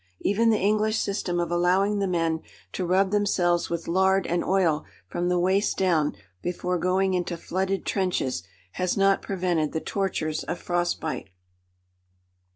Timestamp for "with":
3.69-3.87